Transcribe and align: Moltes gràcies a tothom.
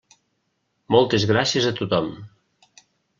Moltes 0.95 1.27
gràcies 1.33 1.67
a 1.67 1.73
tothom. 1.81 2.09